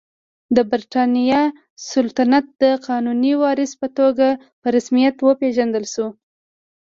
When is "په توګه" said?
3.81-4.27